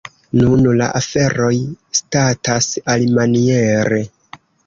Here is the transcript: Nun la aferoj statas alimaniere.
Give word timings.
Nun 0.37 0.69
la 0.79 0.85
aferoj 0.99 1.51
statas 1.99 2.71
alimaniere. 2.97 4.03